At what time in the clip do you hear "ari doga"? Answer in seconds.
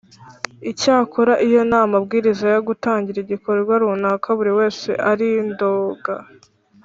5.11-6.15